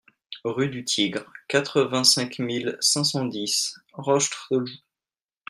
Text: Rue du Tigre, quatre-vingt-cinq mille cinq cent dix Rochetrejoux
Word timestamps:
Rue 0.45 0.69
du 0.69 0.83
Tigre, 0.83 1.31
quatre-vingt-cinq 1.47 2.39
mille 2.39 2.75
cinq 2.81 3.03
cent 3.03 3.23
dix 3.25 3.77
Rochetrejoux 3.93 4.79